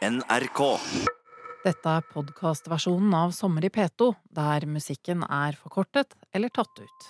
[0.00, 0.60] NRK.
[1.60, 7.04] Dette er podkastversjonen av Sommer i P2, der musikken er forkortet eller tatt ut.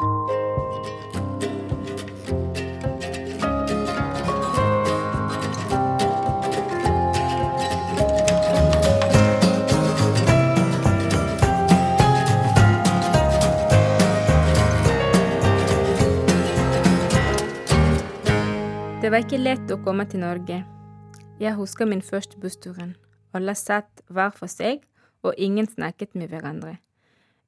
[19.00, 20.79] Det var ikke lett å komme til Norge.
[21.41, 22.96] Jeg husker min første bussturen.
[23.32, 24.83] Alle satt hver for seg,
[25.23, 26.77] og ingen snakket med hverandre.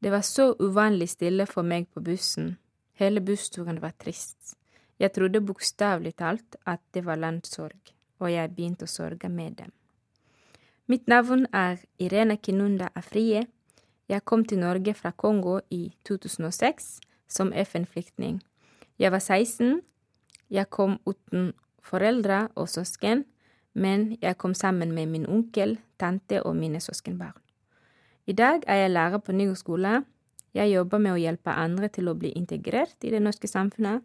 [0.02, 2.56] Det var så uvanlig stille for meg på bussen.
[2.96, 4.56] Hele bussturen var trist.
[4.98, 9.72] Jeg trodde bokstavelig talt at det var landssorg, og jeg begynte å sørge med dem.
[10.86, 13.46] Mitt navn er Irene Kinunda Afrie.
[14.08, 18.40] Jeg kom til Norge fra Kongo i 2006 som FN-flyktning.
[18.98, 19.80] Jeg var 16
[20.52, 23.24] jeg kom uten foreldre og søsken,
[23.72, 27.38] men jeg kom sammen med min onkel, tante og mine søskenbarn.
[28.26, 30.04] I dag er jeg lærer på Nygård skole.
[30.54, 34.04] Jeg jobber med å hjelpe andre til å bli integrert i det norske samfunnet.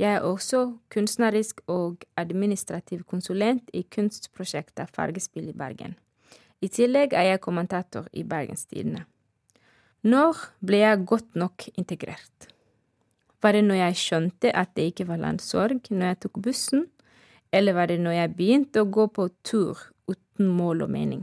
[0.00, 5.98] Jeg er også kunstnerisk og administrativ konsulent i kunstprosjektet Fargespill i Bergen.
[6.62, 9.04] I tillegg er jeg kommentator i Bergens Tidende.
[10.02, 12.48] Når ble jeg godt nok integrert?
[13.42, 16.86] Var det når jeg skjønte at det ikke var landsorg når jeg tok bussen,
[17.52, 21.22] eller var det når jeg begynte å gå på tur uten mål og mening?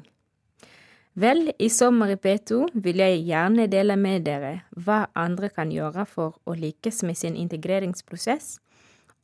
[1.19, 6.05] Vel, i sommer i P2 vil jeg gjerne dele med dere hva andre kan gjøre
[6.07, 8.59] for å lykkes med sin integreringsprosess.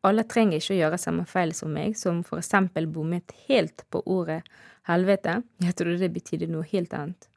[0.06, 4.02] Alle trenger ikke å gjøre samme feil som meg, som for eksempel bommet helt på
[4.06, 4.42] ordet
[4.90, 5.40] helvete.
[5.64, 7.30] Jeg trodde det betydde noe helt annet.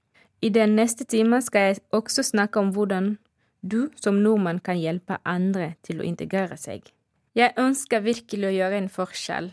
[0.42, 3.16] I den neste timen skal jeg også snakke om hvordan
[3.62, 6.82] du som nordmann kan hjelpe andre til å integrere seg.
[7.38, 9.52] Jeg ønsker virkelig å gjøre en forskjell.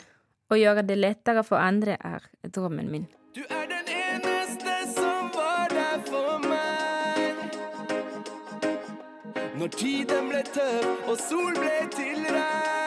[0.50, 3.03] Å gjøre det lettere for andre er drømmen min.
[3.38, 7.44] Du er den eneste som var der for meg.
[9.61, 12.85] Når tiden ble tøff og sol ble til regn.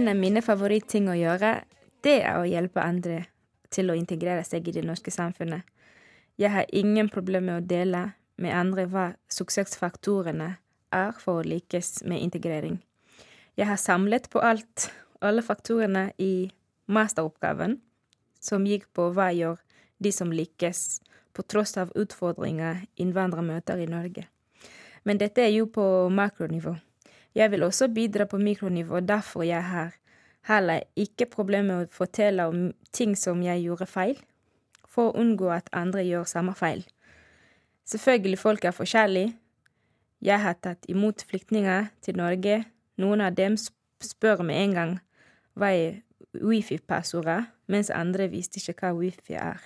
[0.00, 1.48] En av mine favorittting å gjøre,
[2.00, 3.18] det er å hjelpe andre
[3.68, 5.60] til å integrere seg i det norske samfunnet.
[6.40, 8.00] Jeg har ingen problemer med å dele
[8.40, 10.48] med andre hva suksessfaktorene
[10.96, 12.80] er for å lykkes med integrering.
[13.60, 14.88] Jeg har samlet på alt,
[15.20, 16.48] alle faktorene i
[16.88, 17.76] masteroppgaven,
[18.40, 19.60] som gikk på hva gjør
[20.00, 21.02] de som lykkes
[21.36, 24.30] på tross av utfordringer innvandrere møter i Norge.
[25.04, 26.78] Men dette er jo på makronivå.
[27.34, 29.94] Jeg vil også bidra på mikronivå, derfor jeg har
[30.48, 34.16] heller ikke problemer med å fortelle om ting som jeg gjorde feil,
[34.88, 36.82] for å unngå at andre gjør samme feil.
[37.86, 39.34] Selvfølgelig, folk er forskjellige.
[40.20, 42.64] Jeg har tatt imot flyktninger til Norge.
[43.00, 44.96] Noen av dem spør med en gang
[45.58, 46.00] hva er
[46.34, 49.62] wifi-passordet, mens andre visste ikke hva wifi er.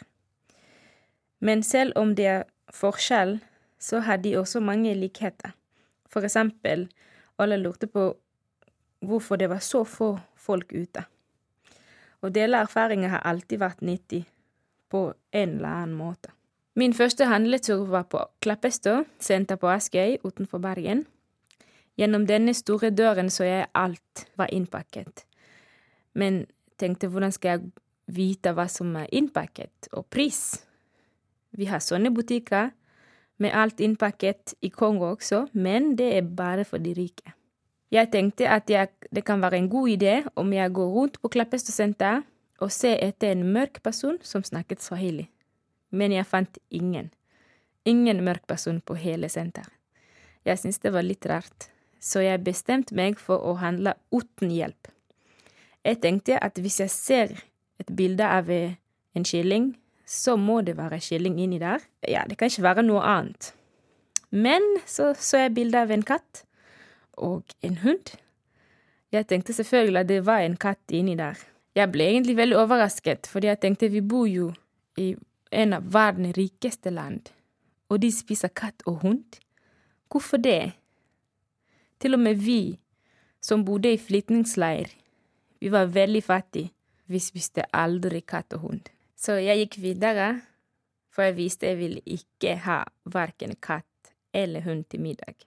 [1.41, 3.39] Men selv om det er forskjell,
[3.79, 5.53] så har de også mange likheter.
[6.09, 6.87] For eksempel,
[7.39, 8.13] alle lurte på
[9.05, 11.05] hvorfor det var så få folk ute.
[12.25, 14.25] Å av erfaringer har alltid vært nyttig,
[14.89, 16.31] på en eller annen måte.
[16.75, 21.05] Min første handletur var på Kleppestø, senter på Askøy utenfor Bergen.
[21.99, 25.27] Gjennom denne store døren så jeg alt var innpakket.
[26.15, 26.47] Men
[26.79, 27.73] tenkte hvordan skal jeg
[28.15, 30.65] vite hva som er innpakket, og pris?
[31.55, 32.73] Vi har sånne butikker
[33.39, 37.35] med alt innpakket i Kongo også, men det er bare for de rike.
[37.95, 41.31] Jeg tenkte at jeg, det kan være en god idé om jeg går rundt på
[41.31, 42.23] Kleppestø senter
[42.63, 45.29] og ser etter en mørk person som snakket swahili.
[45.91, 47.11] Men jeg fant ingen.
[47.85, 49.71] Ingen mørk person på hele senteret.
[50.45, 51.69] Jeg syntes det var litt rart,
[52.01, 54.91] så jeg bestemte meg for å handle uten hjelp.
[55.85, 57.33] Jeg tenkte at hvis jeg ser
[57.81, 59.73] et bilde av en kylling,
[60.07, 61.83] så må det være kylling inni der.
[62.09, 63.55] Ja, det kan ikke være noe annet.
[64.31, 66.45] Men så så jeg bilde av en katt
[67.17, 68.17] og en hund.
[69.13, 71.39] Jeg tenkte selvfølgelig at det var en katt inni der.
[71.75, 74.53] Jeg ble egentlig veldig overrasket, fordi jeg tenkte vi bor jo
[74.99, 75.15] i
[75.55, 77.31] en av verdens rikeste land,
[77.89, 79.39] og de spiser katt og hund.
[80.11, 80.75] Hvorfor det?
[82.01, 82.79] Til og med vi
[83.43, 84.91] som bodde i flyktningleir,
[85.61, 86.71] vi var veldig fattige.
[87.07, 88.94] Vi spiste aldri katt og hund.
[89.25, 90.29] Så jeg gikk videre,
[91.15, 95.47] for jeg visste jeg ville ikke ha verken katt eller hund til middag.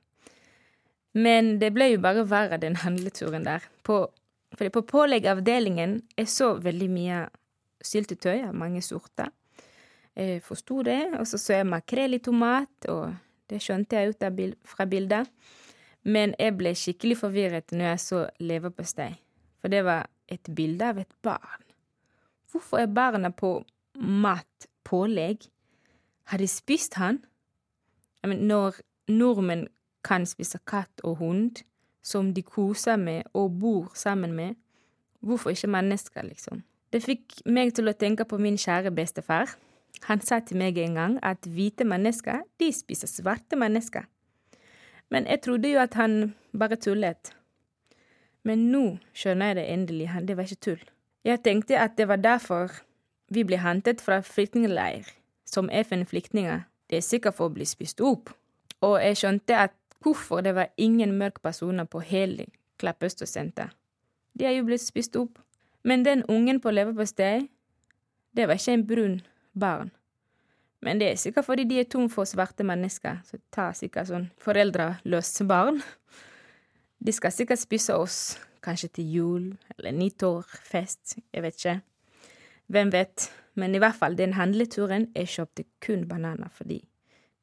[1.18, 3.66] Men det ble jo bare verre den handleturen der.
[3.84, 4.08] På
[4.58, 7.18] For på påleggavdelingen jeg så veldig mye
[7.84, 9.28] syltetøy av mange sorter.
[10.16, 13.14] Jeg forsto det, og så så jeg makrell i tomat, og
[13.52, 15.28] det skjønte jeg ut bil fra bildet.
[16.04, 19.12] Men jeg ble skikkelig forvirret når jeg så leverpostei,
[19.60, 21.67] for det var et bilde av et barn.
[22.52, 23.66] Hvorfor er barna på
[23.96, 25.48] matpålegg?
[26.24, 27.20] Har de spist han?
[28.24, 29.68] Men når nordmenn
[30.04, 31.64] kan spise katt og hund,
[32.04, 34.56] som de koser med og bor sammen med,
[35.20, 36.64] hvorfor ikke mennesker, liksom?
[36.94, 39.58] Det fikk meg til å tenke på min kjære bestefar.
[40.08, 44.08] Han sa til meg en gang at hvite mennesker, de spiser svarte mennesker.
[45.12, 47.34] Men jeg trodde jo at han bare tullet.
[48.48, 48.86] Men nå
[49.16, 50.86] skjønner jeg det endelig, det var ikke tull.
[51.26, 52.72] Jeg tenkte at det var derfor
[53.34, 55.10] vi ble hentet fra flyktningleir
[55.46, 56.64] som FN-flyktninger.
[56.90, 58.32] Det er sikkert for å bli spist opp.
[58.86, 62.48] Og jeg skjønte at hvorfor det var ingen mørke personer på hele
[62.78, 63.72] Kleppestad senter.
[64.38, 65.40] De er jo blitt spist opp.
[65.84, 67.48] Men den ungen på leverpostei,
[68.36, 69.22] det var ikke en brun
[69.58, 69.92] barn.
[70.82, 74.28] Men det er sikkert fordi de er tom for svarte mennesker, så tar sikkert sånn
[74.44, 75.82] foreldreløse barn.
[77.00, 78.38] De skal sikkert spise oss,
[78.68, 79.48] kanskje til jul
[79.78, 81.80] eller nyttårfest, jeg vet ikke.
[82.68, 83.30] Hvem vet?
[83.58, 86.84] Men i hvert fall den handleturen, jeg kjøpte kun bananer fordi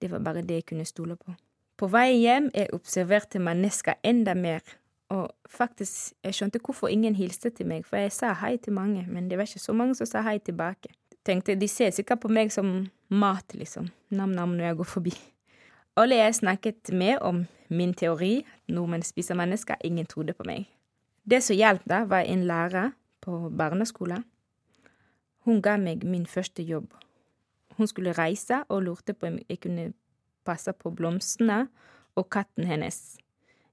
[0.02, 1.34] det var bare det jeg kunne stole på.
[1.80, 4.62] På vei hjem jeg observerte mennesker enda mer,
[5.10, 9.04] og faktisk, jeg skjønte hvorfor ingen hilste til meg, for jeg sa hei til mange,
[9.08, 10.92] men det var ikke så mange som sa hei tilbake.
[11.24, 15.14] Tenkte, de ser sikkert på meg som mat, liksom, nam-nam når jeg går forbi.
[15.96, 20.66] Alle jeg snakket med om min teori, nordmenn spiser mennesker, ingen trodde på meg.
[21.24, 22.92] Det som hjalp da, var en lærer
[23.24, 24.24] på barneskolen
[25.44, 26.88] hun ga meg min første jobb.
[27.76, 29.90] Hun skulle reise og lurte på om jeg kunne
[30.46, 31.66] passe på blomstene
[32.16, 33.18] og katten hennes.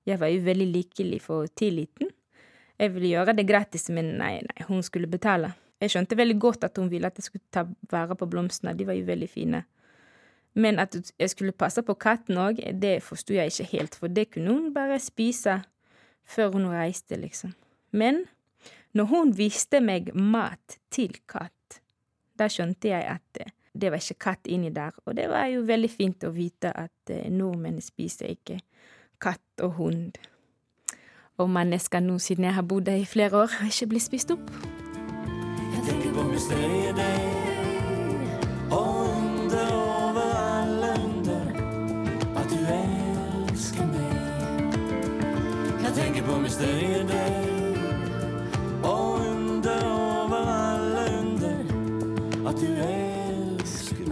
[0.07, 2.09] Jeg var jo veldig likelig for tilliten.
[2.79, 5.53] Jeg ville gjøre det gratis, men nei, nei, hun skulle betale.
[5.81, 8.87] Jeg skjønte veldig godt at hun ville at jeg skulle ta vare på blomstene, de
[8.89, 9.63] var jo veldig fine.
[10.53, 14.31] Men at jeg skulle passe på katten òg, det forsto jeg ikke helt, for det
[14.33, 15.61] kunne hun bare spise
[16.27, 17.53] før hun reiste, liksom.
[17.91, 18.25] Men
[18.93, 21.81] når hun viste meg mat til katt,
[22.35, 25.89] da skjønte jeg at det var ikke katt inni der, og det var jo veldig
[25.91, 28.59] fint å vite at eh, nordmenn spiser ikke
[29.21, 30.19] katt og hund.
[31.39, 34.35] Og mennesker nå, siden jeg har bodd der i flere år, har ikke blitt spist
[34.35, 34.51] opp.
[35.71, 37.50] Jeg tenker på mysteriet
[46.51, 47.75] mysteriet deg,
[48.83, 51.61] og under over alle under,
[52.49, 54.09] at du elsker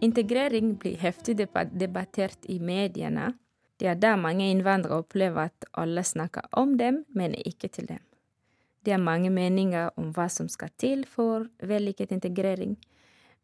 [0.00, 3.34] Integrering blir heftig debattert i mediene.
[3.76, 8.00] Det er der mange innvandrere opplever at alle snakker om dem, men ikke til dem.
[8.80, 12.78] Det er mange meninger om hva som skal til for vellykket integrering,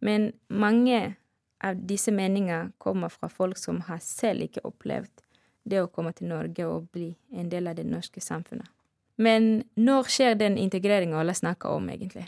[0.00, 1.16] men mange
[1.64, 5.24] av disse meningene kommer fra folk som har selv ikke opplevd
[5.66, 8.68] det å komme til Norge og bli en del av det norske samfunnet.
[9.16, 12.26] Men når skjer den integreringa alle snakker om, egentlig?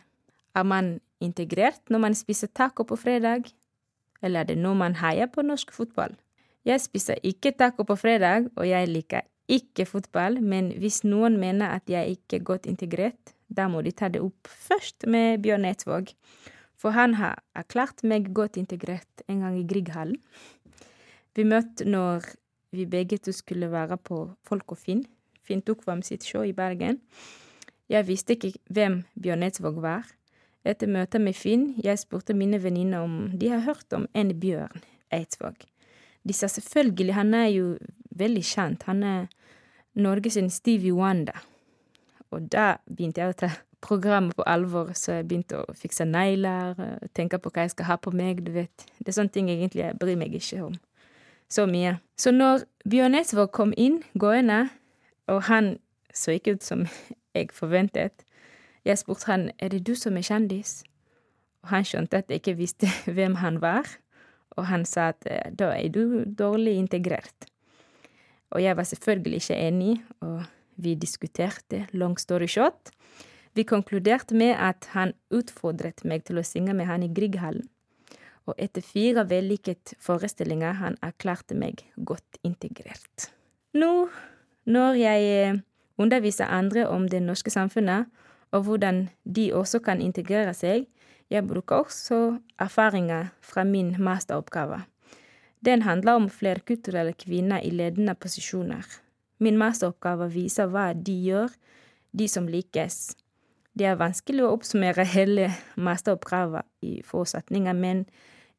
[0.56, 3.50] Er man integrert når man spiser taco på fredag?
[4.24, 6.16] Eller er det når man heier på norsk fotball?
[6.66, 11.76] Jeg spiser ikke taco på fredag, og jeg liker ikke fotball, men hvis noen mener
[11.76, 15.64] at jeg ikke er godt integrert, da må de ta det opp først med Bjørn
[15.68, 16.10] Eidsvåg,
[16.78, 20.20] for han har erklært meg godt integrert en gang i Grieghallen.
[21.34, 22.26] Vi møtte når
[22.74, 25.04] vi begge to skulle være på Folk og Finn,
[25.42, 27.00] Finn Tokvam sitt show i Bergen.
[27.88, 30.08] Jeg visste ikke hvem Bjørn Eidsvåg var.
[30.66, 34.82] Etter møtet med Finn, jeg spurte mine venninner om de har hørt om en Bjørn
[35.14, 35.64] Eidsvåg.
[36.28, 37.70] De sa selvfølgelig, han er jo
[38.10, 39.28] veldig kjent, han er
[39.96, 41.38] Norges Stevie Wonder.
[42.30, 46.78] Og da begynte jeg å ta programmet på alvor, så jeg begynte å fikse negler,
[47.14, 48.86] tenke på hva jeg skal ha på meg, du vet.
[48.98, 50.76] Det er sånne ting egentlig jeg bryr meg ikke om
[51.48, 51.96] så mye.
[52.16, 54.68] Så når Bjørn Eidsvåg kom inn gående,
[55.28, 55.76] og han
[56.14, 56.86] så ikke ut som
[57.36, 58.24] jeg forventet,
[58.84, 60.82] jeg spurte han er det du som er kjendis,
[61.64, 63.88] og han skjønte at jeg ikke visste hvem han var,
[64.58, 67.48] og han sa at da er du dårlig integrert.
[68.50, 72.90] Og jeg var selvfølgelig ikke enig, og vi diskuterte, long story short.
[73.58, 77.66] Vi konkluderte med at han utfordret meg til å synge med han i Grieghallen
[78.48, 83.28] og etter fire vellykket forestillinger han erklærte meg godt integrert.
[83.76, 84.08] Nå,
[84.64, 85.58] når jeg
[86.00, 88.08] underviser andre om det norske samfunnet,
[88.50, 90.86] og hvordan de også kan integrere seg,
[91.28, 94.80] jeg bruker også erfaringer fra min masteroppgave.
[95.60, 98.86] Den handler om flerkulturelle kvinner i ledende posisjoner.
[99.38, 101.52] Min masteroppgave viser hva de gjør,
[102.16, 103.10] de som lykkes.
[103.78, 108.06] Det er vanskelig å oppsummere hele masteroppgaven i få setninger, men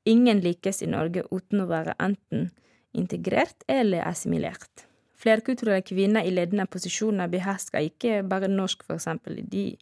[0.08, 2.48] ingen lykkes i Norge uten å være enten
[2.96, 4.86] integrert eller assimilert.
[5.20, 9.42] Flerkulturelle kvinner i ledende posisjoner behersker ikke bare norsk, for eksempel.
[9.44, 9.74] De,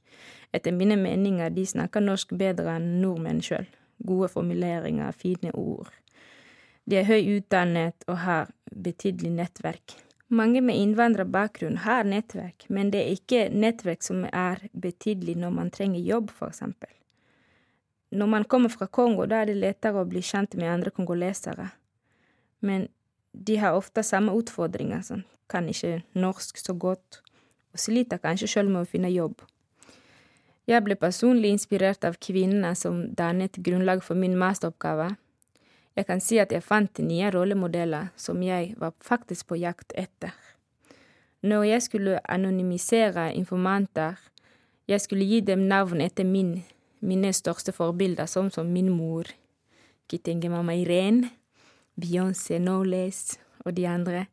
[0.57, 3.69] etter mine meninger, de snakker norsk bedre enn nordmenn sjøl.
[4.01, 5.93] Gode formuleringer, fine ord.
[6.89, 9.99] De er høy utdannet og har betydelig nettverk.
[10.27, 15.71] Mange med innvandrerbakgrunn har nettverk, men det er ikke nettverk som er betydelig når man
[15.71, 16.91] trenger jobb, eksempel.
[18.11, 21.69] Når man kommer fra Kongo, da er det lettere å bli kjent med andre kongolesere.
[22.59, 22.87] Men
[23.31, 25.25] de har ofte samme utfordringer, sånn.
[25.47, 27.21] kan ikke norsk så godt,
[27.71, 29.45] og sliter kanskje sjøl med å finne jobb.
[30.67, 35.13] Jeg ble personlig inspirert av kvinnene som dannet grunnlag for min masteroppgave.
[35.97, 40.35] Jeg kan si at jeg fant nye rollemodeller som jeg var faktisk på jakt etter.
[41.41, 44.19] Når jeg skulle anonymisere informanter,
[44.87, 46.61] jeg skulle gi dem navn etter min,
[47.01, 49.25] mine største forbilder, som som min mor,
[50.07, 51.31] Kitenge mamma Irene,
[51.99, 54.27] Beyoncé Knowles og de andre,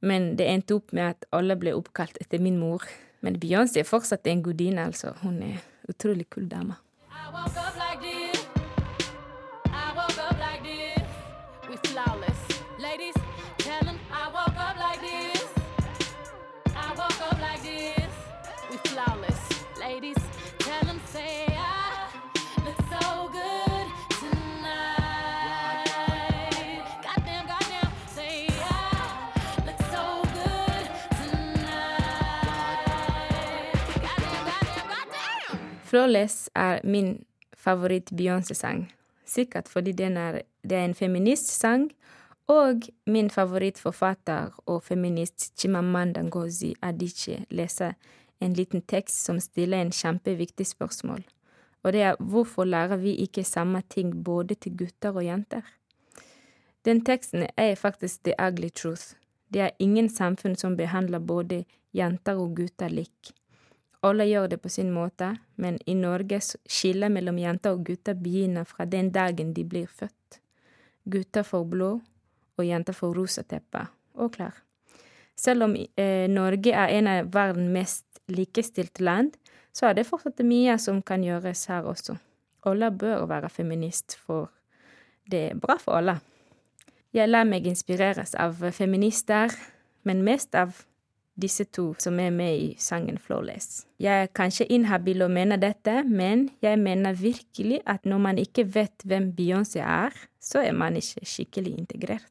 [0.00, 2.82] men det endte opp med at alle ble oppkalt etter min mor.
[3.24, 5.14] Men Beyoncé er fortsatt en gudinne, altså.
[5.22, 6.76] Hun er utrolig kul dame.
[35.94, 37.24] Flawless er min
[37.56, 38.92] favoritt-Beyoncé-sang.
[39.24, 41.90] Sikkert fordi er, det er en feministsang,
[42.48, 47.92] og min favorittforfatter og feminist Chimamanda Ngozi Adichie leser
[48.40, 51.22] en liten tekst som stiller en kjempeviktig spørsmål,
[51.82, 55.62] og det er hvorfor lærer vi ikke samme ting både til gutter og jenter?
[56.84, 59.14] Den teksten er faktisk the ugly truth.
[59.52, 63.34] Det er ingen samfunn som behandler både jenter og gutter lik.
[64.04, 68.66] Alle gjør det på sin måte, men i Norge skillet mellom jenter og gutter begynner
[68.68, 70.40] fra den dagen de blir født.
[71.08, 71.90] Gutter får blå,
[72.56, 74.60] og jenter får rosa teppe og klær.
[75.36, 79.32] Selv om eh, Norge er en av verdens mest likestilte land,
[79.74, 82.14] så er det fortsatt mye som kan gjøres her også.
[82.68, 84.52] Alle bør være feminist, for
[85.30, 86.20] det er bra for alle.
[87.14, 89.52] Jeg lar meg inspireres av feminister,
[90.04, 90.84] men mest av
[91.34, 93.84] disse to som er med i sangen Flawless.
[93.98, 98.66] Jeg er kanskje inhabil og mener dette, men jeg mener virkelig at når man ikke
[98.74, 102.30] vet hvem Beyoncé er, så er man ikke skikkelig integrert.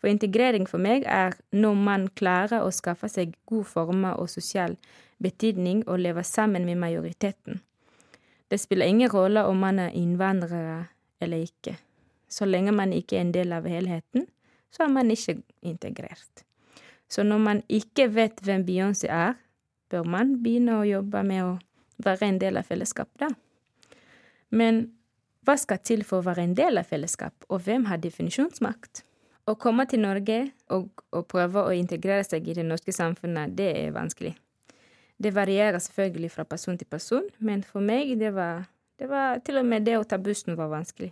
[0.00, 4.78] For integrering for meg er når man klarer å skaffe seg gode former og sosial
[5.20, 7.60] betydning og leve sammen med majoriteten.
[8.50, 10.86] Det spiller ingen rolle om man er innvandrere
[11.20, 11.76] eller ikke.
[12.30, 14.24] Så lenge man ikke er en del av helheten,
[14.70, 16.46] så er man ikke integrert.
[17.10, 19.36] Så når man ikke vet hvem Beyoncé er,
[19.90, 21.52] bør man begynne å jobbe med å
[22.00, 23.30] være en del av fellesskapet, da.
[24.50, 24.84] Men
[25.46, 29.02] hva skal til for å være en del av fellesskap, og hvem har definisjonsmakt?
[29.48, 30.38] Å komme til Norge
[30.70, 34.34] og, og prøve å integrere seg i det norske samfunnet, det er vanskelig.
[35.20, 38.68] Det varierer selvfølgelig fra person til person, men for meg det var,
[39.00, 41.10] det var til og med det å ta bussen var vanskelig.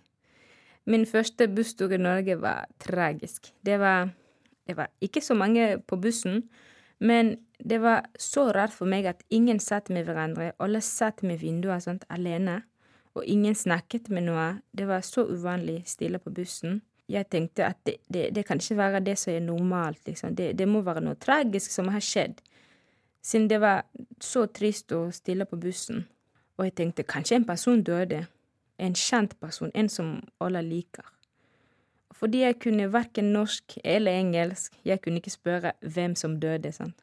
[0.88, 3.50] Min første busstur i Norge var tragisk.
[3.64, 4.08] Det var,
[4.68, 6.42] det var ikke så mange på bussen,
[7.00, 10.52] men det var så rart for meg at ingen satt med hverandre.
[10.60, 12.60] Alle satt med vinduer sånt alene,
[13.16, 14.48] og ingen snakket med noe.
[14.76, 16.82] Det var så uvanlig stille på bussen.
[17.08, 20.36] Jeg tenkte at det, det, det kan ikke være det som er normalt, liksom.
[20.36, 22.42] Det, det må være noe tragisk som har skjedd.
[23.24, 23.86] Siden det var
[24.20, 26.04] så trist og stille på bussen.
[26.58, 28.26] Og jeg tenkte kanskje en person døde.
[28.78, 31.06] En kjent person, en som alle liker.
[32.18, 36.72] Fordi jeg kunne verken norsk eller engelsk, jeg kunne ikke spørre hvem som døde.
[36.72, 36.96] sant?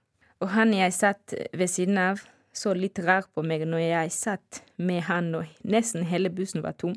[0.43, 2.19] Og han jeg satt ved siden av,
[2.55, 6.75] så litt rar på meg når jeg satt med han og nesten hele bussen var
[6.79, 6.95] tom.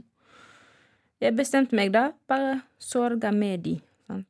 [1.19, 3.79] Jeg bestemte meg da, bare sorga med de.
[4.07, 4.27] sant?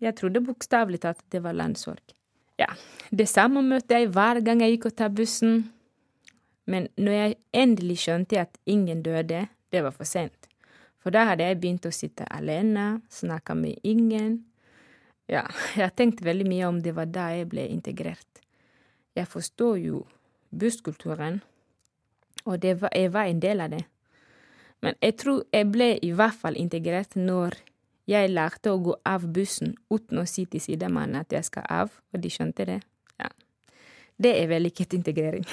[0.00, 2.02] Jeg trodde bokstavelig talt det var landsorg.
[2.60, 2.68] Ja,
[3.10, 5.64] det samme møtte jeg hver gang jeg gikk og tar bussen.
[6.68, 10.43] Men når jeg endelig skjønte at ingen døde, det var for sent.
[11.04, 14.38] For da hadde jeg begynt å sitte alene, snakke med ingen.
[15.28, 15.44] Ja,
[15.76, 18.40] jeg har tenkt veldig mye om det var da jeg ble integrert.
[19.14, 20.06] Jeg forstår jo
[20.48, 21.42] busskulturen,
[22.44, 23.84] og var, jeg var en del av det.
[24.84, 27.60] Men jeg tror jeg ble i hvert fall integrert når
[28.04, 31.94] Jeg lærte å gå av bussen uten å si til sidemannen at jeg skal av,
[32.12, 32.74] og de skjønte det.
[33.16, 33.30] Ja.
[34.20, 35.46] Det er vellykket integrering.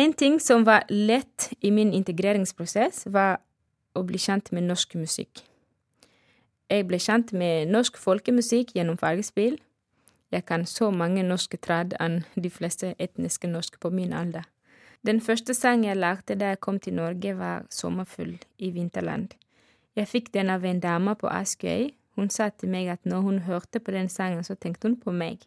[0.00, 3.36] En ting som var lett i min integreringsprosess, var
[3.94, 5.42] å bli kjent med norsk musikk.
[6.70, 9.58] Jeg ble kjent med norsk folkemusikk gjennom fargespill.
[10.30, 14.46] Jeg kan så mange norske trad enn de fleste etniske norske på min alder.
[15.02, 19.34] Den første sangen jeg lærte da jeg kom til Norge, var Sommerfugl i vinterland.
[19.96, 21.90] Jeg fikk den av en dame på Askøy.
[22.14, 25.10] Hun sa til meg at når hun hørte på den sangen, så tenkte hun på
[25.10, 25.42] meg.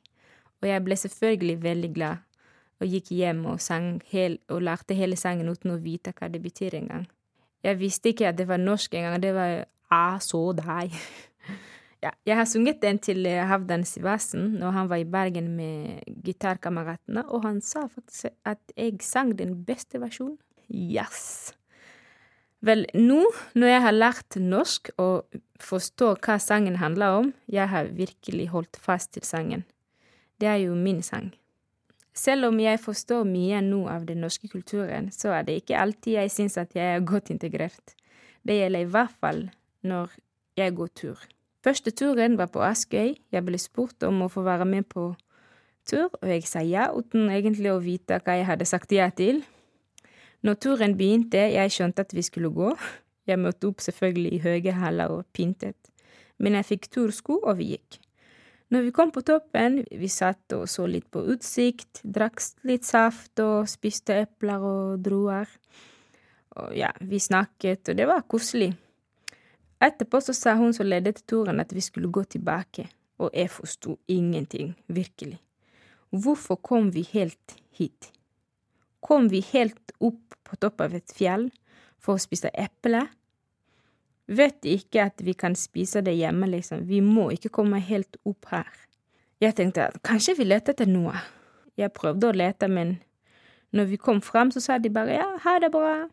[0.62, 2.24] Og jeg ble selvfølgelig veldig glad,
[2.82, 6.42] og gikk hjem og sang hel, og lærte hele sangen uten å vite hva det
[6.44, 7.08] betyr engang.
[7.64, 10.92] Jeg visste ikke at det var norsk engang, det var 'Jeg så deg.
[12.04, 16.02] Ja, jeg har sunget den til eh, Havdan Sivasen når han var i Bergen med
[16.26, 20.38] gitarkameratene, og han sa faktisk at jeg sang den beste versjonen.
[20.68, 21.54] Yes!
[22.60, 23.22] Vel, nå
[23.56, 28.80] når jeg har lært norsk og forstår hva sangen handler om, jeg har virkelig holdt
[28.80, 29.64] fast til sangen.
[30.40, 31.32] Det er jo min sang.
[32.14, 36.20] Selv om jeg forstår mye nå av den norske kulturen, så er det ikke alltid
[36.20, 37.96] jeg syns at jeg er godt integrert.
[38.46, 39.48] Det gjelder i hvert fall
[39.82, 40.14] når
[40.60, 41.24] jeg går tur.
[41.64, 43.16] Første turen var på Askøy.
[43.32, 45.14] Jeg ble spurt om å få være med på
[45.88, 49.42] tur, og jeg sa ja, uten egentlig å vite hva jeg hadde sagt ja til.
[50.44, 52.74] Når turen begynte, jeg skjønte at vi skulle gå.
[53.28, 55.80] Jeg møtte opp selvfølgelig i høye hæler og pyntet,
[56.38, 58.02] men jeg fikk tursko, og vi gikk.
[58.74, 63.38] Når vi kom på toppen, vi satt og så litt på utsikt, drakk litt saft
[63.44, 65.52] og spiste epler og druer.
[66.58, 68.72] Og ja, vi snakket, og det var koselig.
[69.84, 72.88] Etterpå så sa hun som ledet turen at vi skulle gå tilbake,
[73.22, 75.38] og jeg forsto ingenting, virkelig.
[76.10, 78.10] Hvorfor kom vi helt hit?
[79.06, 81.52] Kom vi helt opp på topp av et fjell
[82.02, 83.06] for å spise eple?
[84.28, 88.48] Vet ikke at vi kan spise det hjemme, liksom, vi må ikke komme helt opp
[88.54, 88.70] her.
[89.44, 91.18] Jeg tenkte at kanskje vi leter etter noe.
[91.76, 92.96] Jeg prøvde å lete, men
[93.76, 96.06] når vi kom fram, så sa de bare ja, ha det bra.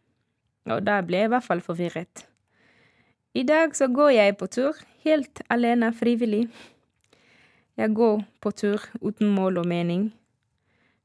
[0.70, 2.24] Og da ble jeg i hvert fall forvirret.
[3.37, 6.48] I dag så går jeg på tur, helt alene, frivillig.
[7.78, 10.08] Jeg går på tur uten mål og mening.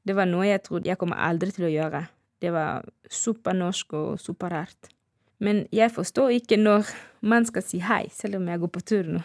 [0.05, 2.01] Det var noe jeg trodde jeg kommer aldri til å gjøre.
[2.41, 4.94] Det var supernorsk og superrart.
[5.39, 6.89] Men jeg forstår ikke når
[7.25, 9.23] man skal si hei, selv om jeg går på tur nå.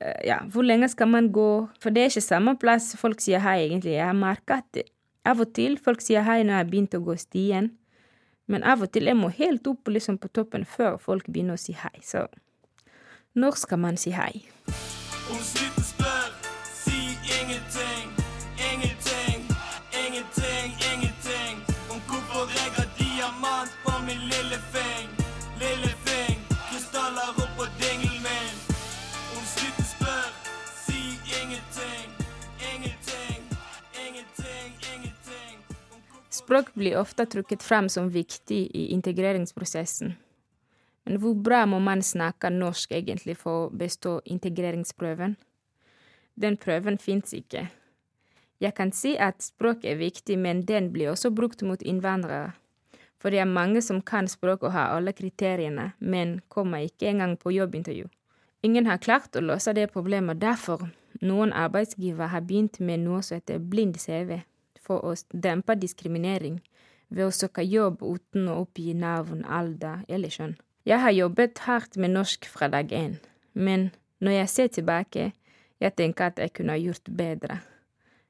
[0.00, 1.68] Eh, ja, hvor lenge skal man gå?
[1.82, 3.96] For det er ikke samme plass folk sier hei, egentlig.
[3.96, 4.82] Jeg har merka at
[5.28, 7.72] av og til folk sier hei når jeg har begynt å gå stien.
[8.48, 11.60] Men av og til jeg må helt opp liksom på toppen før folk begynner å
[11.60, 11.94] si hei.
[12.02, 12.26] Så
[13.36, 14.46] når skal man si hei?
[36.48, 40.14] Språk blir ofte trukket frem som viktig i integreringsprosessen.
[41.04, 45.34] Men hvor bra må man snakke norsk egentlig for å bestå integreringsprøven?
[46.40, 47.66] Den prøven fins ikke.
[48.64, 52.54] Jeg kan si at språk er viktig, men den blir også brukt mot innvandrere.
[53.20, 57.36] For det er mange som kan språk og har alle kriteriene, men kommer ikke engang
[57.36, 58.08] på jobbintervju.
[58.64, 60.88] Ingen har klart å løse det problemet, derfor
[61.20, 64.38] noen arbeidsgiver har begynt med noe som heter blind CV,
[64.88, 66.58] for å dempe diskriminering
[67.08, 70.56] ved å søke jobb uten å oppgi navn, alder eller kjønn.
[70.88, 73.18] Jeg har jobbet hardt med norsk fra dag én,
[73.52, 73.90] men
[74.24, 75.32] når jeg ser tilbake,
[75.78, 77.60] jeg tenker at jeg kunne gjort bedre.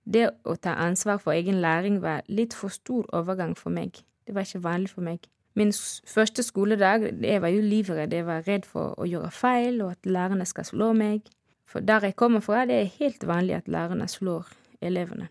[0.04, 4.02] Det å ta ansvar for egen læring var litt for stor overgang for meg.
[4.26, 5.26] Det var ikke vanlig for meg.
[5.58, 5.72] Min
[6.06, 8.12] første skoledag, jeg var jo livredd.
[8.14, 11.26] Jeg var redd for å gjøre feil, og at lærerne skal slå meg.
[11.68, 14.48] For der jeg kommer fra, det er helt vanlig at lærerne slår
[14.80, 15.28] elevene.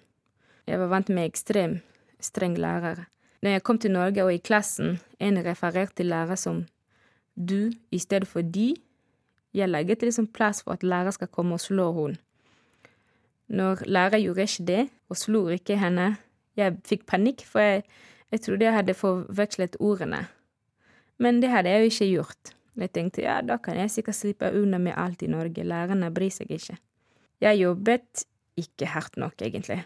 [0.67, 1.80] Jeg var vant med ekstrem
[2.19, 3.06] streng lærer.
[3.41, 6.65] Når jeg kom til Norge og i klassen, en refererte lærer som
[7.38, 8.73] du i stedet for de,
[9.53, 12.17] jeg laget liksom plass for at lærer skal komme og slå hun.
[13.47, 16.17] Når lærer gjorde ikke det, og slo ikke henne,
[16.58, 17.84] jeg fikk panikk, for jeg,
[18.32, 20.25] jeg trodde jeg hadde forvekslet ordene.
[21.17, 22.53] Men det hadde jeg jo ikke gjort.
[22.77, 26.34] Jeg tenkte ja, da kan jeg sikkert slippe unna med alt i Norge, lærerne bryr
[26.34, 26.77] seg ikke.
[27.41, 28.25] Jeg jobbet
[28.58, 29.86] ikke hardt nok, egentlig.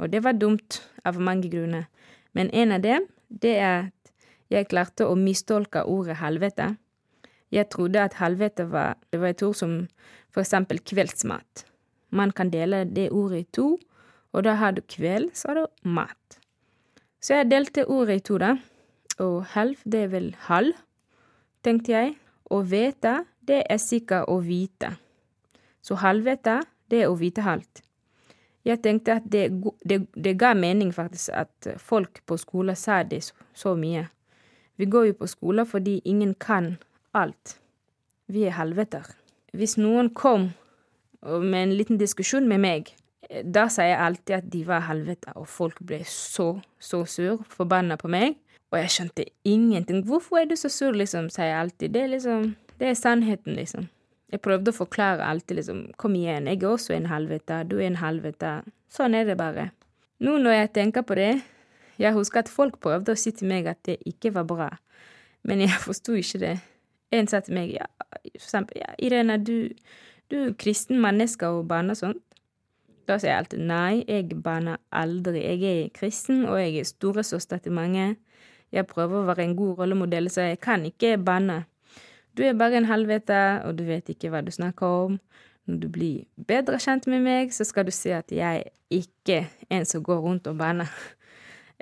[0.00, 1.88] Og det var dumt av mange grunner.
[2.32, 4.12] Men en av dem, det er at
[4.52, 6.74] jeg klarte å mistolke ordet helvete.
[7.52, 9.76] Jeg trodde at helvete var, det var et ord som
[10.32, 11.66] for eksempel kveldsmat.
[12.12, 13.68] Man kan dele det ordet i to,
[14.32, 16.38] og da har du kveld, så har du mat.
[17.20, 18.56] Så jeg delte ordet i to, da.
[19.20, 20.74] Og helv, det er vel halv,
[21.64, 22.14] tenkte jeg.
[22.52, 24.94] Og vete, det er sikkert å vite.
[25.84, 27.84] Så helvete, det er å vite halvt.
[28.64, 29.48] Jeg tenkte at det,
[29.82, 34.06] det, det ga mening faktisk at folk på skolen sa det så, mye.
[34.78, 36.76] Vi går jo på skolen fordi ingen kan
[37.14, 37.58] alt.
[38.26, 39.08] Vi er helveter.
[39.52, 40.52] Hvis noen kom
[41.22, 42.92] med en liten diskusjon med meg,
[43.28, 47.42] eh, da sa jeg alltid at de var helvete, og folk ble så, så sur,
[47.50, 48.38] forbanna på meg.
[48.72, 50.00] Og jeg skjønte ingenting.
[50.08, 51.92] Hvorfor er du så sur, liksom, sa jeg alltid.
[51.92, 53.90] Det er liksom, det er sannheten, liksom.
[54.32, 57.90] Jeg prøvde å forklare alltid, liksom, kom igjen, jeg er også en helvete, du er
[57.90, 58.52] en helvete.
[58.92, 59.68] Sånn er det bare.
[60.24, 61.32] Nå når jeg tenker på det,
[62.00, 64.70] jeg husker at folk prøvde å si til meg at det ikke var bra,
[65.44, 66.56] men jeg forsto ikke det.
[67.12, 69.68] En sa til meg, ja, for eksempel, ja, Irene, du,
[70.32, 72.22] du er kristen menneske og banner sånt.
[73.10, 75.42] Da sier jeg alltid nei, jeg banner aldri.
[75.42, 78.14] Jeg er kristen, og jeg er storesøster til mange.
[78.72, 81.64] Jeg prøver å være en god rollemodell, så jeg kan ikke banne.
[82.36, 85.18] Du er bare en helvete, og du vet ikke hva du snakker om.
[85.68, 89.78] Når du blir bedre kjent med meg, så skal du se at jeg ikke er
[89.78, 90.90] en som går rundt og banner.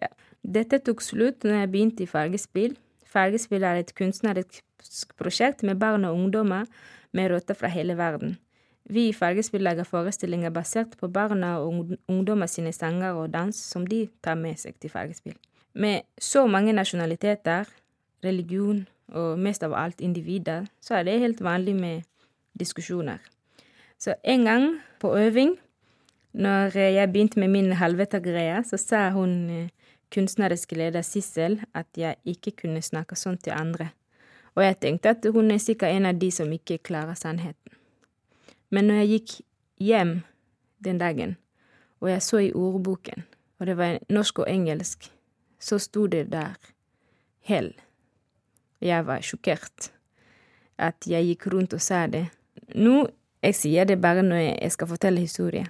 [0.00, 0.06] Ja.
[0.40, 2.78] Dette tok slutt når jeg begynte i Fargespill.
[3.04, 6.64] Fargespill er et kunstnerisk prosjekt med barn og ungdommer
[7.12, 8.38] med røtter fra hele verden.
[8.88, 13.84] Vi i Fargespill lager forestillinger basert på barna og ungdommer sine sanger og dans som
[13.86, 15.36] de tar med seg til Fargespill.
[15.74, 17.68] Med så mange nasjonaliteter,
[18.24, 22.02] religion og mest av alt individer, så er det helt vanlig med
[22.58, 23.18] diskusjoner.
[23.98, 24.66] Så en gang
[25.00, 25.56] på øving,
[26.32, 29.68] når jeg begynte med min helvete-greie, så sa hun eh,
[30.10, 33.90] kunstneriske leder Sissel at jeg ikke kunne snakke sånn til andre.
[34.54, 37.76] Og jeg tenkte at hun er sikkert en av de som ikke klarer sannheten.
[38.70, 39.36] Men når jeg gikk
[39.90, 40.14] hjem
[40.84, 41.36] den dagen,
[42.00, 43.24] og jeg så i ordboken,
[43.58, 45.10] og det var norsk og engelsk,
[45.60, 46.56] så sto det der
[47.44, 47.74] hell.
[48.80, 49.90] Jeg var sjokkert
[50.80, 52.26] at jeg gikk rundt og sa det.
[52.74, 53.04] Nå,
[53.44, 55.66] jeg sier det bare når jeg skal fortelle historie.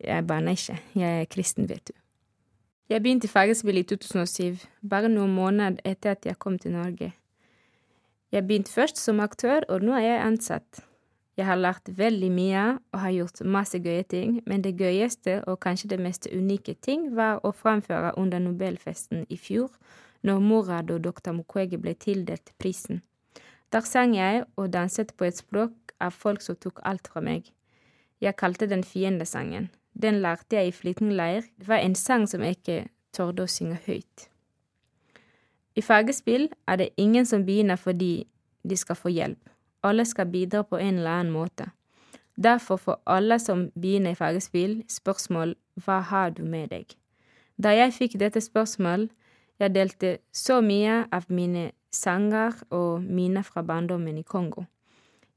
[0.00, 0.78] Jeg banner ikke.
[0.94, 1.94] Jeg er kristen, vet du.
[2.88, 7.12] Jeg begynte i fergespill i 2007, bare noen måneder etter at jeg kom til Norge.
[8.32, 10.80] Jeg begynte først som aktør, og nå er jeg ansatt.
[11.36, 12.62] Jeg har lært veldig mye
[12.92, 17.10] og har gjort masse gøye ting, men det gøyeste og kanskje det mest unike ting
[17.16, 19.70] var å framføre under Nobelfesten i fjor,
[20.22, 21.32] når Morad og dr.
[21.32, 23.02] Mukwege ble tildelt prisen.
[23.72, 27.52] Der sang jeg og danset på et språk av folk som tok alt fra meg.
[28.20, 29.68] Jeg kalte den fiendesangen.
[29.92, 31.42] Den lærte jeg i flyktningleir.
[31.58, 32.78] Det var en sang som jeg ikke
[33.12, 34.28] torde å synge høyt.
[35.78, 38.26] I fagespill er det ingen som begynner fordi
[38.62, 39.50] de skal få hjelp.
[39.82, 41.70] Alle skal bidra på en eller annen måte.
[42.38, 45.54] Derfor får alle som begynner i fagespill, spørsmål
[45.84, 46.94] Hva har du med deg?
[47.58, 49.08] Da jeg fikk dette spørsmål,
[49.58, 54.64] jeg delte så mye av mine sanger og minner fra barndommen i Kongo.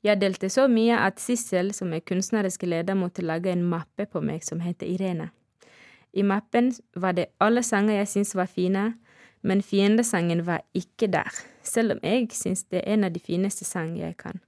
[0.03, 4.21] Jeg delte så mye at Sissel, som er kunstnerisk leder, måtte lage en mappe på
[4.21, 5.29] meg som heter Irene.
[6.13, 8.93] I mappen var det alle sanger jeg syntes var fine,
[9.41, 11.29] men fiendesangen var ikke der,
[11.63, 14.41] selv om jeg syns det er en av de fineste sang jeg kan.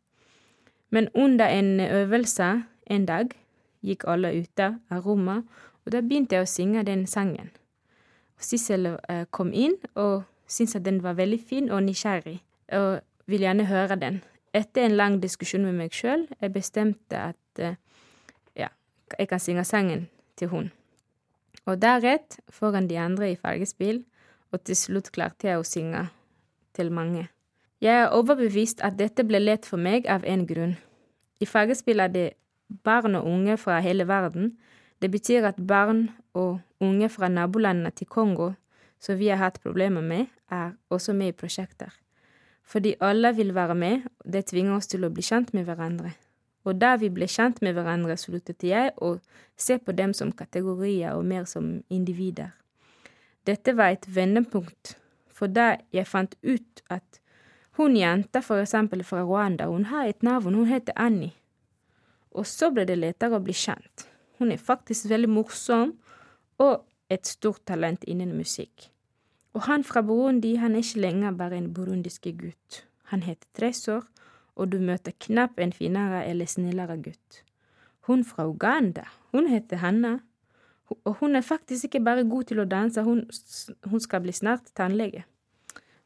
[0.89, 3.33] Men under en øvelse en dag
[3.81, 5.45] gikk alle ute av rommet,
[5.85, 7.49] og da begynte jeg å synge den sangen.
[8.39, 12.39] Sissel eh, kom inn og syntes at den var veldig fin og nysgjerrig,
[12.75, 14.21] og ville gjerne høre den.
[14.53, 17.77] Etter en lang diskusjon med meg sjøl, bestemte at eh,
[18.59, 18.69] ja,
[19.17, 20.71] jeg kan synge sangen til hun.
[21.65, 24.03] Og deretter foran de andre i Fargespill,
[24.51, 26.07] og til slutt klarte jeg å synge
[26.77, 27.27] til mange.
[27.81, 30.75] Jeg er overbevist at dette ble lett for meg av en grunn.
[31.41, 32.27] I Fargespill er det
[32.85, 34.53] barn og unge fra hele verden.
[35.03, 38.53] Det betyr at barn og unge fra nabolandene til Kongo,
[39.03, 41.91] som vi har hatt problemer med, er også med i prosjekter.
[42.63, 46.13] Fordi alle vil være med, det tvinger oss til å bli kjent med hverandre.
[46.63, 49.17] Og da vi ble kjent med hverandre, sluttet jeg å
[49.59, 52.53] se på dem som kategorier og mer som individer.
[53.43, 54.95] Dette var et vendepunkt,
[55.27, 57.19] for da jeg fant ut at
[57.75, 61.35] hun jenta for eksempel fra Rwanda, hun har et navn, hun heter Annie.
[62.31, 64.07] Og så ble det lettere å bli kjent.
[64.39, 65.93] Hun er faktisk veldig morsom
[66.61, 68.89] og et stort talent innen musikk.
[69.53, 72.85] Og han fra Burundi, han er ikke lenger bare en burundisk gutt.
[73.13, 74.07] Han heter Tresor,
[74.55, 77.43] og du møter knapt en finere eller snillere gutt.
[78.07, 80.17] Hun fra Uganda, hun heter Hanna,
[81.05, 83.23] og hun er faktisk ikke bare god til å danse, hun,
[83.89, 85.23] hun skal bli snart tannlege.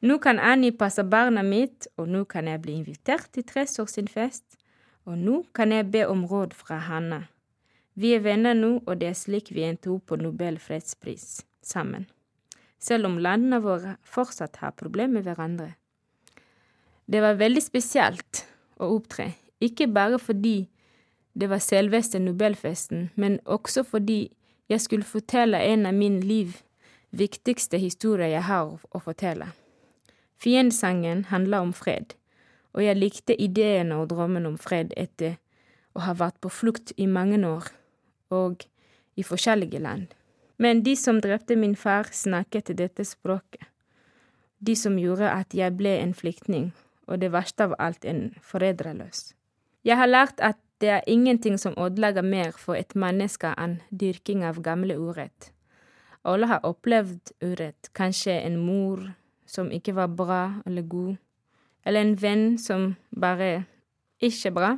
[0.02, 4.08] Nå kan Annie passe barna mitt, og nå kan jeg bli invitert til Tresor sin
[4.08, 4.60] fest,
[5.06, 7.24] og nå kan jeg be om råd fra Hanna.
[7.98, 12.06] Vi er venner nå, og det er slik vi endte opp på Nobel fredspris sammen.
[12.78, 15.72] Selv om landene våre fortsatt har problemer med hverandre.
[17.10, 18.44] Det var veldig spesielt
[18.78, 19.32] å opptre.
[19.58, 20.68] Ikke bare fordi
[21.34, 24.28] det var selveste Nobelfesten, men også fordi
[24.70, 26.60] jeg skulle fortelle en av min liv
[27.10, 29.50] viktigste historier jeg har å fortelle.
[30.38, 32.14] Fiendesangen handler om fred,
[32.78, 35.40] og jeg likte ideene og drømmen om fred etter
[35.98, 37.72] å ha vært på flukt i mange år,
[38.30, 38.66] og
[39.16, 40.14] i forskjellige land.
[40.58, 43.62] Men de som drepte min far, snakket dette språket.
[44.60, 46.72] De som gjorde at jeg ble en flyktning,
[47.08, 49.34] og det verste av alt, en foreldreløs.
[49.86, 54.44] Jeg har lært at det er ingenting som ødelegger mer for et menneske enn dyrking
[54.46, 55.52] av gamle urett.
[56.28, 59.06] Alle har opplevd urett, kanskje en mor
[59.48, 61.16] som ikke var bra eller god,
[61.86, 63.64] eller en venn som bare
[64.20, 64.72] ikke er bra.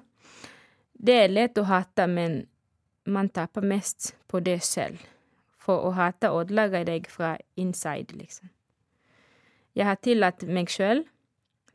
[0.93, 2.43] Det er lett å hate, men
[3.11, 4.97] man taper mest på det selv.
[5.59, 8.49] For å hate ødelegger deg fra inside, liksom.
[9.75, 11.03] Jeg har tillatt meg sjøl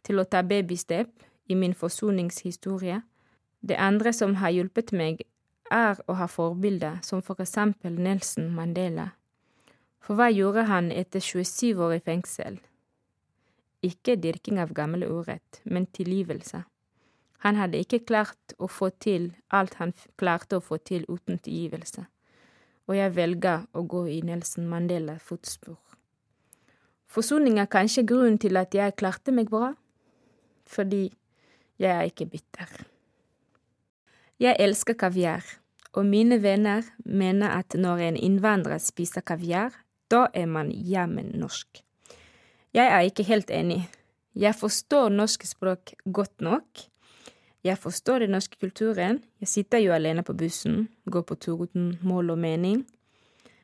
[0.04, 1.10] til å ta babystep
[1.48, 3.02] i min forsoningshistorie.
[3.60, 5.22] Det andre som har hjulpet meg,
[5.72, 9.14] er å ha forbilder som for eksempel Nelson Mandela.
[10.04, 12.58] For hva gjorde han etter 27 år i fengsel?
[13.84, 16.64] Ikke dyrking av gammel urett, men tilgivelse.
[17.44, 22.06] Han hadde ikke klart å få til alt han klarte å få til uten tilgivelse,
[22.88, 25.76] og jeg velger å gå i Nelson Mandela fotspor.
[27.04, 29.74] Forsoning er kanskje grunnen til at jeg klarte meg bra,
[30.64, 31.04] fordi
[31.78, 32.72] jeg er ikke bitter.
[34.40, 35.44] Jeg elsker kaviar,
[35.94, 39.76] og mine venner mener at når en innvandrer spiser kaviar,
[40.10, 41.84] da er man jammen norsk.
[42.74, 43.84] Jeg er ikke helt enig.
[44.34, 46.88] Jeg forstår norsk språk godt nok.
[47.64, 49.22] Jeg forstår den norske kulturen.
[49.40, 52.86] Jeg sitter jo alene på bussen, går på tur uten mål og mening.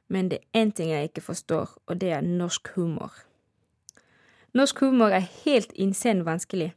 [0.09, 3.13] Men det er én ting jeg ikke forstår, og det er norsk humor.
[4.55, 6.73] Norsk humor er helt insane vanskelig.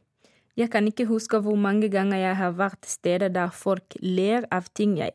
[0.56, 4.68] Jeg kan ikke huske hvor mange ganger jeg har vært steder der folk ler av
[4.74, 5.12] ting jeg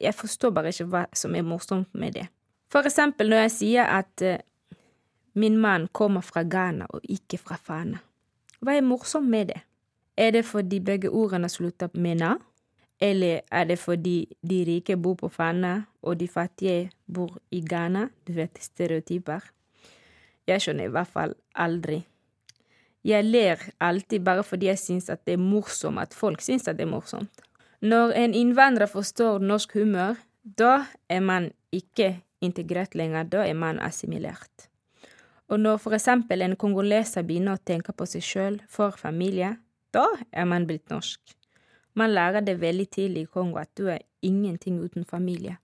[0.00, 2.26] Jeg forstår bare ikke hva som er morsomt med det.
[2.72, 4.38] For eksempel når jeg sier at uh,
[5.34, 7.98] min mann kommer fra Ghana og ikke fra Fana.
[8.60, 9.60] Hva er morsomt med det?
[10.16, 12.36] Er det fordi begge ordene slutter med na?
[13.00, 18.08] Eller er det fordi de rike bor på Fana og de fattige bor i Ghana?
[18.26, 19.44] Du vet, stereotyper.
[20.46, 22.04] Jeg skjønner i hvert fall aldri.
[23.04, 26.78] Jeg ler alltid bare fordi jeg syns at det er morsomt at folk syns at
[26.78, 27.42] det er morsomt.
[27.80, 33.78] Når en innvandrer forstår norsk humør, da er man ikke integrert lenger, da er man
[33.78, 34.70] assimilert.
[35.48, 39.56] Og når for eksempel en kongoleser begynner å tenke på seg sjøl for familie,
[39.96, 41.20] da er man blitt norsk.
[41.96, 45.56] Man lærer det veldig tidlig i Kongo at du er ingenting uten familie.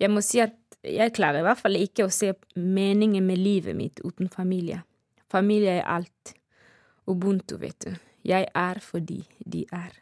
[0.00, 3.76] Jeg må si at jeg klarer i hvert fall ikke å se meningen med livet
[3.78, 4.80] mitt uten familie.
[5.30, 6.34] Familie er alt.
[7.06, 7.92] Ubuntu, vet du.
[8.26, 9.94] Jeg er fordi de er.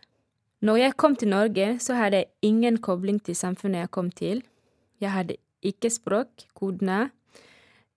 [0.61, 4.42] Når jeg kom til Norge, så hadde jeg ingen kobling til samfunnet jeg kom til.
[5.01, 7.11] Jeg hadde ikke språk, kodene.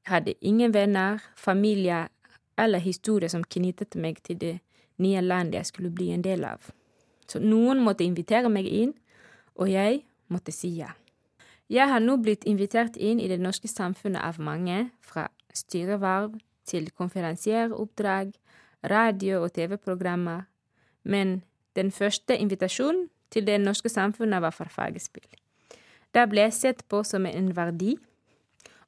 [0.03, 2.07] Jeg hadde ingen venner, familie
[2.59, 4.53] eller historie som knyttet meg til det
[5.01, 6.69] nye landet jeg skulle bli en del av.
[7.27, 8.93] Så noen måtte invitere meg inn,
[9.55, 10.91] og jeg måtte si ja.
[11.71, 16.35] Jeg har nå blitt invitert inn i det norske samfunnet av mange, fra styreverv
[16.67, 18.33] til konferansieroppdrag,
[18.89, 20.43] radio- og TV-programmer,
[21.03, 21.41] men
[21.75, 25.25] den første invitasjonen til det norske samfunnet var for fagespill.
[26.13, 27.95] Det ble jeg sett på som en verdi,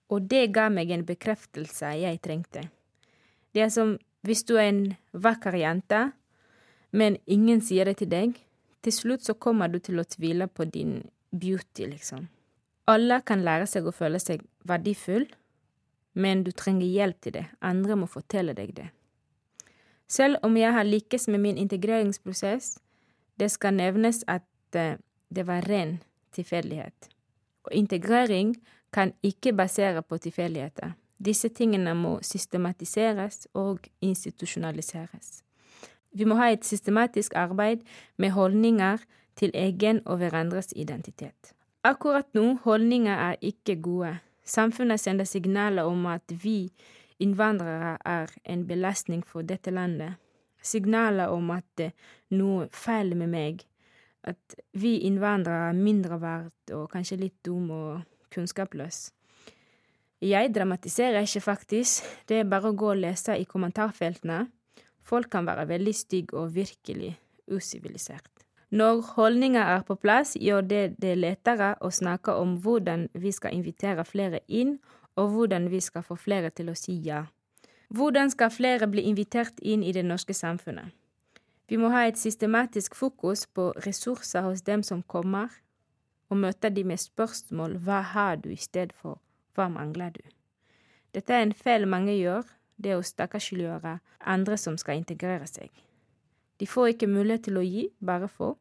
[0.10, 2.68] og det ga meg en bekreftelse jeg trengte.
[3.56, 4.84] Det er som hvis du er en
[5.14, 6.02] vakker jente,
[6.96, 8.36] men ingen sier det til deg,
[8.86, 11.00] til slutt så kommer du til å tvile på din
[11.32, 12.28] beauty, liksom.
[12.90, 15.26] Alle kan lære seg å føle seg verdifull,
[16.14, 18.90] men du trenger hjelp til det, andre må fortelle deg det.
[20.08, 22.78] Selv om jeg har lykkes med min integreringsprosess,
[23.42, 25.98] det skal nevnes at det var ren
[26.36, 27.10] tilfeldighet.
[27.66, 28.54] Og integrering
[28.94, 30.94] kan ikke basere på tilfeldigheter.
[31.18, 35.42] Disse tingene må systematiseres og institusjonaliseres.
[36.16, 37.84] Vi må ha et systematisk arbeid
[38.18, 39.04] med holdninger
[39.36, 41.54] til egen og hverandres identitet.
[41.84, 44.18] Akkurat nå, holdninger er ikke gode.
[44.44, 46.72] Samfunnet sender signaler om at vi
[47.20, 50.16] innvandrere er en belastning for dette landet.
[50.62, 53.62] Signaler om at det er noe feil med meg,
[54.24, 58.02] at vi innvandrere er mindre verdt og kanskje litt dum og
[58.34, 59.12] kunnskapløs.
[60.26, 64.48] Jeg dramatiserer ikke, faktisk, det er bare å gå og lese i kommentarfeltene.
[65.06, 67.12] Folk kan være veldig stygge og virkelig
[67.46, 68.32] usivilisert.
[68.74, 73.54] Når holdninger er på plass, gjør det det lettere å snakke om hvordan vi skal
[73.54, 74.80] invitere flere inn,
[75.16, 77.28] og hvordan vi skal få flere til å si ja.
[77.94, 80.90] Hvordan skal flere bli invitert inn i det norske samfunnet?
[81.70, 85.54] Vi må ha et systematisk fokus på ressurser hos dem som kommer,
[86.34, 89.22] og møte dem med spørsmål hva har du i stedet for
[89.56, 90.22] hva mangler du?
[91.16, 92.44] Dette er en feil mange gjør,
[92.76, 95.72] det å stakkarsliggjøre andre som skal integrere seg.
[96.60, 98.54] De får ikke mulighet til å gi, bare få.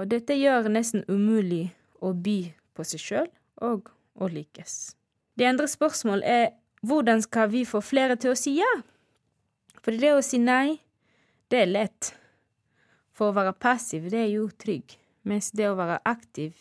[0.00, 2.38] Og dette gjør nesten umulig å by
[2.76, 3.28] på seg sjøl
[3.64, 4.94] og å lykkes.
[5.36, 6.48] Det andre spørsmålet er
[6.82, 8.72] hvordan skal vi få flere til å si ja?
[9.82, 10.80] For det å si nei,
[11.50, 12.12] det er lett.
[13.12, 14.96] For å være passiv, det er jo trygg,
[15.28, 16.56] mens det å være aktiv,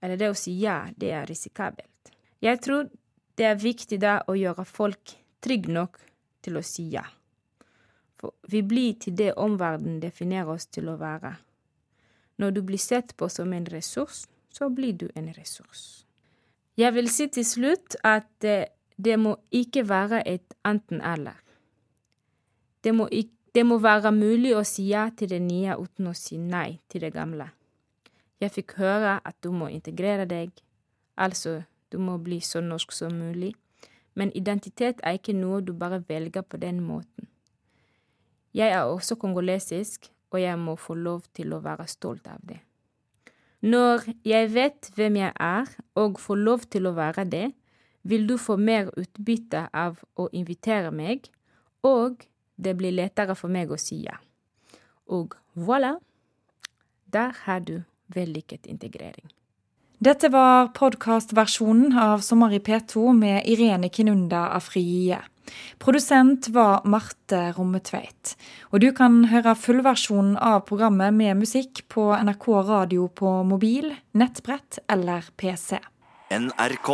[0.00, 1.90] eller det å si ja, det er risikabelt.
[2.44, 2.88] Jeg tror
[3.36, 5.98] det er viktig da å gjøre folk trygge nok
[6.44, 7.04] til å si ja.
[8.16, 11.34] For vi blir til det omverdenen definerer oss til å være.
[12.40, 16.06] Når du blir sett på som en ressurs, så blir du en ressurs.
[16.76, 21.36] Jeg vil si til slutt at det, må ikke være et enten-eller.
[22.84, 22.92] Det,
[23.54, 27.04] det må være mulig å si ja til det nye uten å si nei til
[27.04, 27.48] det gamle.
[28.40, 30.52] Jeg fikk høre at du må integrere deg,
[31.16, 33.54] altså du må bli så norsk som mulig,
[34.14, 37.28] men identitet er ikke noe du bare velger på den måten.
[38.56, 42.58] Jeg er også kongolesisk, og jeg må få lov til å være stolt av det.
[43.60, 47.46] Når jeg vet hvem jeg er, og får lov til å være det,
[48.02, 51.28] vil du få mer utbytte av å invitere meg,
[51.82, 52.24] og
[52.56, 54.16] det blir lettere for meg å si ja.
[55.06, 55.96] Og voilà!
[57.12, 59.28] Der har du vellykket integrering.
[59.98, 65.22] Dette var podkastversjonen av Sommer i P2 med Irene Kinunda Afriye.
[65.80, 68.34] Produsent var Marte Rommetveit.
[68.76, 74.82] Og du kan høre fullversjonen av programmet med musikk på NRK radio på mobil, nettbrett
[74.92, 75.80] eller PC.
[76.28, 76.92] NRK.